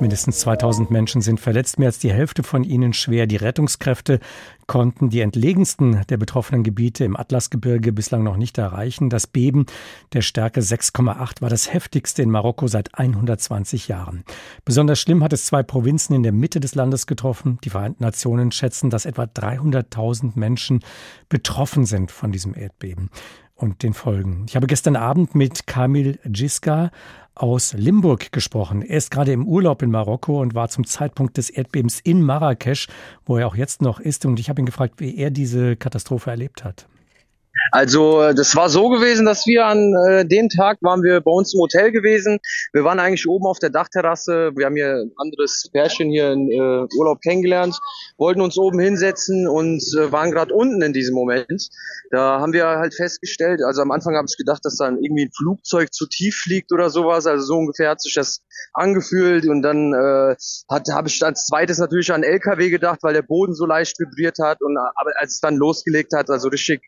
[0.00, 3.26] Mindestens 2000 Menschen sind verletzt, mehr als die Hälfte von ihnen schwer.
[3.26, 4.18] Die Rettungskräfte
[4.66, 9.10] konnten die entlegensten der betroffenen Gebiete im Atlasgebirge bislang noch nicht erreichen.
[9.10, 9.66] Das Beben
[10.14, 14.24] der Stärke 6,8 war das heftigste in Marokko seit 120 Jahren.
[14.64, 17.58] Besonders schlimm hat es zwei Provinzen in der Mitte des Landes getroffen.
[17.62, 20.80] Die Vereinten Nationen schätzen, dass etwa 300.000 Menschen
[21.28, 23.10] betroffen sind von diesem Erdbeben
[23.54, 24.46] und den Folgen.
[24.48, 26.90] Ich habe gestern Abend mit Kamil Giska
[27.40, 28.82] aus Limburg gesprochen.
[28.82, 32.86] Er ist gerade im Urlaub in Marokko und war zum Zeitpunkt des Erdbebens in Marrakesch,
[33.24, 34.26] wo er auch jetzt noch ist.
[34.26, 36.86] Und ich habe ihn gefragt, wie er diese Katastrophe erlebt hat.
[37.72, 41.54] Also das war so gewesen, dass wir an äh, dem Tag waren wir bei uns
[41.54, 42.38] im Hotel gewesen.
[42.72, 44.52] Wir waren eigentlich oben auf der Dachterrasse.
[44.56, 47.78] Wir haben hier ein anderes Pärchen hier in äh, Urlaub kennengelernt,
[48.18, 51.68] wollten uns oben hinsetzen und äh, waren gerade unten in diesem Moment.
[52.10, 55.32] Da haben wir halt festgestellt, also am Anfang habe ich gedacht, dass dann irgendwie ein
[55.36, 57.26] Flugzeug zu tief fliegt oder sowas.
[57.26, 58.40] Also so ungefähr hat sich das
[58.72, 60.34] angefühlt und dann äh,
[60.70, 64.60] habe ich als zweites natürlich an LKW gedacht, weil der Boden so leicht vibriert hat
[64.60, 66.82] und aber als es dann losgelegt hat, also richtig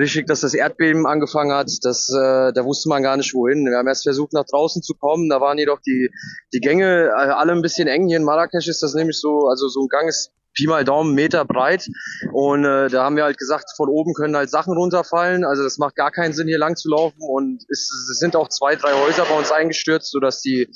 [0.00, 1.70] richtig, dass das Erdbeben angefangen hat.
[1.82, 3.64] Das, äh, da wusste man gar nicht wohin.
[3.64, 5.28] Wir haben erst versucht, nach draußen zu kommen.
[5.28, 6.10] Da waren jedoch die,
[6.52, 8.08] die Gänge äh, alle ein bisschen eng.
[8.08, 11.14] Hier in Marrakesch ist das nämlich so, also so ein Gang ist Pi mal Daumen
[11.14, 11.86] Meter breit.
[12.32, 15.44] Und äh, da haben wir halt gesagt, von oben können halt Sachen runterfallen.
[15.44, 17.20] Also das macht gar keinen Sinn, hier lang zu laufen.
[17.20, 20.68] Und es, es sind auch zwei, drei Häuser bei uns eingestürzt, sodass die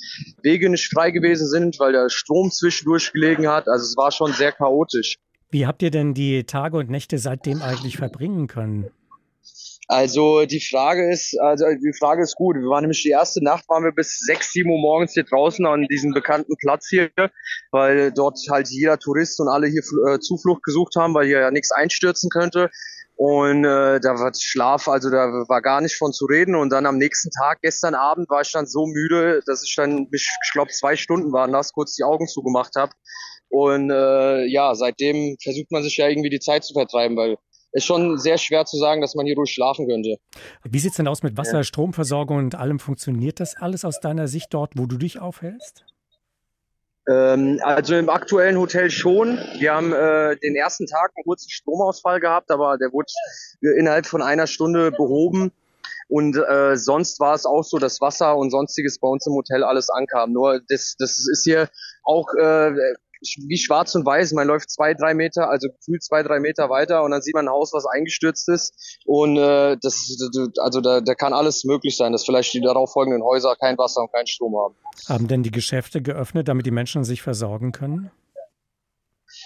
[0.43, 3.67] Wege nicht frei gewesen sind, weil der Strom zwischendurch gelegen hat.
[3.67, 5.17] Also es war schon sehr chaotisch.
[5.51, 8.91] Wie habt ihr denn die Tage und Nächte seitdem eigentlich verbringen können?
[9.87, 12.55] Also die Frage ist, also die Frage ist gut.
[12.55, 15.65] Wir waren nämlich die erste Nacht, waren wir bis sechs, sieben Uhr morgens hier draußen
[15.65, 17.11] an diesem bekannten Platz hier,
[17.71, 21.51] weil dort halt jeder Tourist und alle hier äh, Zuflucht gesucht haben, weil hier ja
[21.51, 22.71] nichts einstürzen könnte.
[23.17, 26.55] Und äh, da war Schlaf, also da war gar nicht von zu reden.
[26.55, 30.07] Und dann am nächsten Tag, gestern Abend, war ich dann so müde, dass ich dann,
[30.11, 32.91] ich glaube, zwei Stunden waren das, kurz die Augen zugemacht habe.
[33.49, 37.37] Und äh, ja, seitdem versucht man sich ja irgendwie die Zeit zu vertreiben, weil
[37.75, 40.17] ist schon sehr schwer zu sagen, dass man hier ruhig schlafen könnte.
[40.63, 41.63] Wie sieht es denn aus mit Wasser, ja.
[41.63, 42.79] Stromversorgung und allem?
[42.79, 45.85] Funktioniert das alles aus deiner Sicht dort, wo du dich aufhältst?
[47.07, 49.37] Ähm, also im aktuellen Hotel schon.
[49.59, 53.11] Wir haben äh, den ersten Tag einen kurzen Stromausfall gehabt, aber der wurde
[53.61, 55.51] innerhalb von einer Stunde behoben.
[56.07, 59.63] Und äh, sonst war es auch so, dass Wasser und sonstiges bei uns im Hotel
[59.63, 60.31] alles ankam.
[60.31, 61.67] Nur das, das ist hier
[62.03, 62.71] auch äh,
[63.47, 64.33] wie schwarz und weiß.
[64.33, 67.47] Man läuft zwei, drei Meter, also gefühlt zwei, drei Meter weiter und dann sieht man
[67.47, 68.99] ein Haus, was eingestürzt ist.
[69.05, 70.17] Und äh, das,
[70.59, 74.01] also da, da kann alles möglich sein, dass vielleicht die darauf folgenden Häuser kein Wasser
[74.01, 74.75] und keinen Strom haben.
[75.07, 78.11] Haben denn die Geschäfte geöffnet, damit die Menschen sich versorgen können?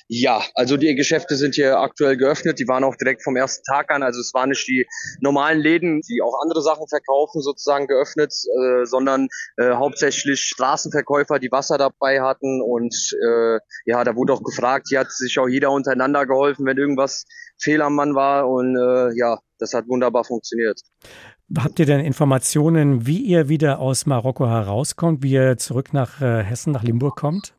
[0.07, 2.59] Ja, also die Geschäfte sind hier aktuell geöffnet.
[2.59, 4.03] Die waren auch direkt vom ersten Tag an.
[4.03, 4.85] Also es waren nicht die
[5.21, 9.27] normalen Läden, die auch andere Sachen verkaufen, sozusagen geöffnet, äh, sondern
[9.57, 12.61] äh, hauptsächlich Straßenverkäufer, die Wasser dabei hatten.
[12.61, 16.77] Und äh, ja, da wurde auch gefragt, hier hat sich auch jeder untereinander geholfen, wenn
[16.77, 17.25] irgendwas
[17.61, 18.49] fehl am Mann war.
[18.49, 20.81] Und äh, ja, das hat wunderbar funktioniert.
[21.57, 26.43] Habt ihr denn Informationen, wie ihr wieder aus Marokko herauskommt, wie ihr zurück nach äh,
[26.43, 27.55] Hessen, nach Limburg kommt?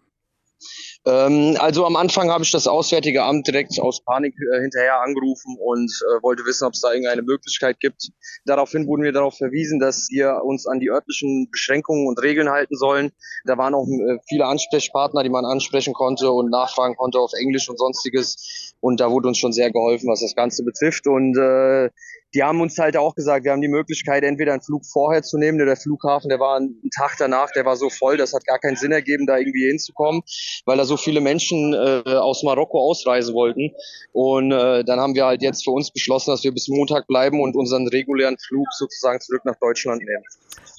[1.07, 5.57] Ähm, also am Anfang habe ich das Auswärtige Amt direkt aus Panik äh, hinterher angerufen
[5.59, 8.11] und äh, wollte wissen, ob es da irgendeine Möglichkeit gibt.
[8.45, 12.77] Daraufhin wurden wir darauf verwiesen, dass wir uns an die örtlichen Beschränkungen und Regeln halten
[12.77, 13.13] sollen.
[13.47, 17.71] Da waren auch äh, viele Ansprechpartner, die man ansprechen konnte und nachfragen konnte auf Englisch
[17.71, 18.75] und sonstiges.
[18.81, 21.07] Und da wurde uns schon sehr geholfen, was das Ganze betrifft.
[21.07, 21.89] Und äh,
[22.35, 25.39] die haben uns halt auch gesagt, wir haben die Möglichkeit, entweder einen Flug vorher zu
[25.39, 28.59] nehmen, der Flughafen, der war einen Tag danach, der war so voll, das hat gar
[28.59, 30.23] keinen Sinn ergeben, da irgendwie hinzukommen,
[30.65, 33.71] weil da so viele Menschen äh, aus Marokko ausreisen wollten.
[34.13, 37.41] Und äh, dann haben wir halt jetzt für uns beschlossen, dass wir bis Montag bleiben
[37.41, 40.25] und unseren regulären Flug sozusagen zurück nach Deutschland nehmen.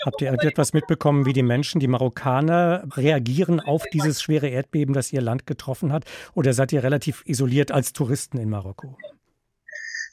[0.06, 5.14] Habt ihr etwas mitbekommen, wie die Menschen, die Marokkaner, reagieren auf dieses schwere Erdbeben, das
[5.14, 6.06] ihr Land getroffen hat?
[6.34, 8.98] Oder seid ihr relativ isoliert als Touristen in Marokko?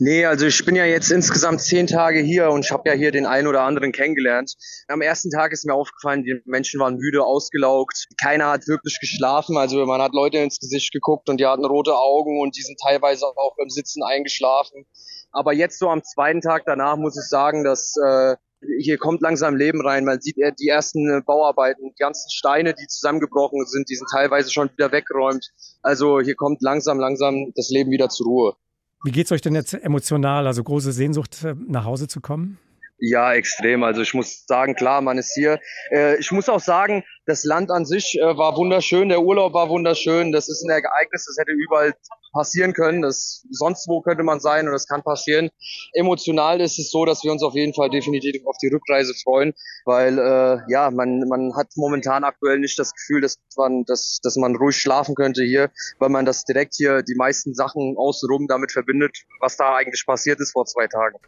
[0.00, 3.10] Nee, also ich bin ja jetzt insgesamt zehn Tage hier und ich habe ja hier
[3.10, 4.54] den einen oder anderen kennengelernt.
[4.86, 8.06] Am ersten Tag ist mir aufgefallen, die Menschen waren müde, ausgelaugt.
[8.22, 9.56] Keiner hat wirklich geschlafen.
[9.56, 12.78] Also man hat Leute ins Gesicht geguckt und die hatten rote Augen und die sind
[12.80, 14.86] teilweise auch beim Sitzen eingeschlafen.
[15.32, 18.36] Aber jetzt so am zweiten Tag danach muss ich sagen, dass äh,
[18.78, 20.04] hier kommt langsam Leben rein.
[20.04, 24.52] Man sieht die ersten äh, Bauarbeiten, die ganzen Steine, die zusammengebrochen sind, die sind teilweise
[24.52, 25.50] schon wieder weggeräumt.
[25.82, 28.56] Also hier kommt langsam, langsam das Leben wieder zur Ruhe.
[29.04, 30.46] Wie geht es euch denn jetzt emotional?
[30.46, 32.58] Also große Sehnsucht, äh, nach Hause zu kommen?
[33.00, 33.84] Ja, extrem.
[33.84, 35.60] Also ich muss sagen, klar, man ist hier.
[35.90, 39.68] Äh, ich muss auch sagen, das Land an sich äh, war wunderschön, der Urlaub war
[39.68, 40.32] wunderschön.
[40.32, 41.94] Das ist ein Ereignis, das hätte überall
[42.32, 43.02] passieren können.
[43.02, 45.50] Das, sonst wo könnte man sein und das kann passieren.
[45.92, 49.54] Emotional ist es so, dass wir uns auf jeden Fall definitiv auf die Rückreise freuen,
[49.84, 54.36] weil äh, ja, man, man hat momentan aktuell nicht das Gefühl, dass man, dass, dass
[54.36, 58.72] man ruhig schlafen könnte hier, weil man das direkt hier die meisten Sachen außenrum damit
[58.72, 61.18] verbindet, was da eigentlich passiert ist vor zwei Tagen.